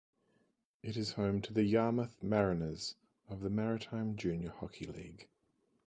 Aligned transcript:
It 0.81 0.97
is 0.97 1.11
home 1.11 1.41
to 1.43 1.53
the 1.53 1.61
Yarmouth 1.63 2.23
Mariners 2.23 2.95
of 3.29 3.41
the 3.41 3.51
Maritime 3.51 4.15
Junior 4.17 4.49
Hockey 4.49 4.87
League. 4.87 5.29